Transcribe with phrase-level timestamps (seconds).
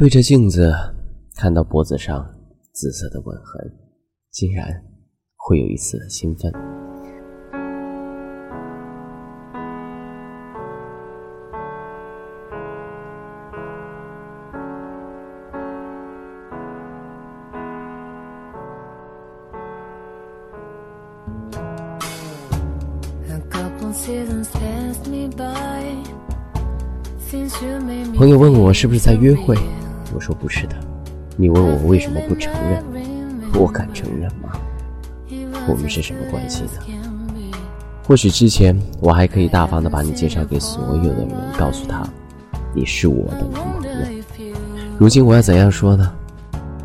[0.00, 0.72] 对着镜子，
[1.36, 2.26] 看到脖子上
[2.72, 3.70] 紫色的吻痕，
[4.30, 4.66] 竟然
[5.36, 6.50] 会有一丝的兴奋。
[28.16, 29.54] 朋友问我是不是在约会，
[30.14, 30.76] 我说不是的。
[31.36, 32.82] 你问我为什么不承认，
[33.54, 34.52] 我敢承认吗？
[35.68, 36.70] 我们是什么关系呢？
[38.06, 42.02] 或许之前我还可以大方的把你介绍给所有的人，告诉他
[42.74, 44.56] 你是我的男朋友。
[44.98, 46.12] 如今我要怎样说呢？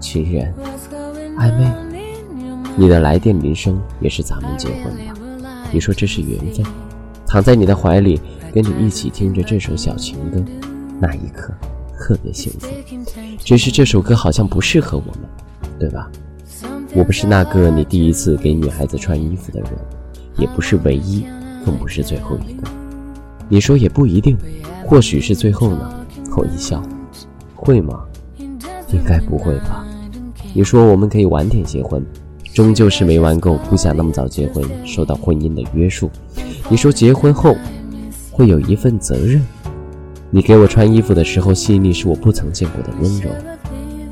[0.00, 0.52] 情人，
[1.36, 1.70] 暧昧，
[2.74, 4.84] 你的来电铃声也是咱们结婚
[5.42, 5.52] 吧？
[5.70, 6.64] 你说这是缘分？
[7.26, 8.20] 躺在你的怀里，
[8.52, 10.42] 跟你一起听着这首小情歌，
[10.98, 11.52] 那一刻
[12.00, 12.66] 特别幸福。
[13.38, 15.28] 只是这首歌好像不适合我们，
[15.78, 16.10] 对吧？
[16.94, 19.70] 我不是那个你第一次给女孩子穿衣服的人，
[20.38, 21.24] 也不是唯一，
[21.64, 22.66] 更不是最后一个。
[23.48, 24.36] 你说也不一定，
[24.86, 26.06] 或许是最后呢？
[26.36, 26.82] 我一笑，
[27.54, 28.02] 会吗？
[28.38, 29.86] 应该不会吧？
[30.54, 32.04] 你说我们可以晚点结婚。
[32.52, 36.10] 终究是没玩够，不想那么早结婚，受到婚姻的约束。
[36.68, 37.54] 你说结婚后
[38.32, 39.40] 会有一份责任。
[40.32, 43.30] 你给我穿衣服的时候细腻，是我不曾见过的温柔。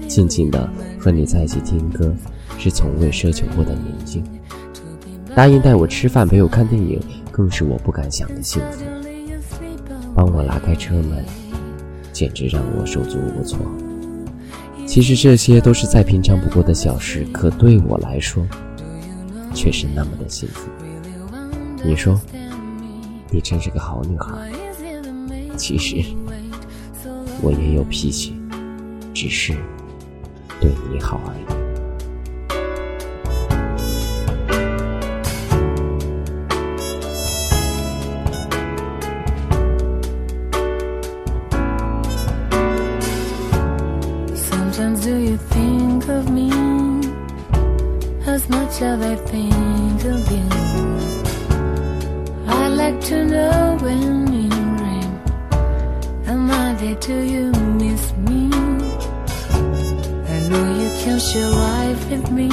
[0.09, 2.13] 静静的和你在一起听歌，
[2.59, 4.25] 是从未奢求过的宁静。
[5.35, 8.85] 答应带我吃饭，陪我看电影，更是我不敢想的幸福。
[10.15, 11.25] 帮我拉开车门，
[12.13, 13.59] 简直让我手足无措。
[14.87, 18.45] 其实这些都是再平常不过的小事，可对我来说，
[19.55, 20.69] 却是那么的幸福。
[21.85, 22.21] 你说，
[23.31, 24.51] 你真是个好女孩。
[25.59, 25.97] 其实，
[27.43, 28.33] 我也有脾气，
[29.13, 29.53] 只是
[30.61, 31.39] 对你好而已。
[45.03, 46.51] do you think of me
[48.27, 50.49] as much as I think of you?
[52.47, 54.28] I'd like to know when.
[56.79, 58.51] There till you miss me?
[60.35, 62.49] I know you can share life with me,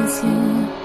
[0.00, 0.79] miss you.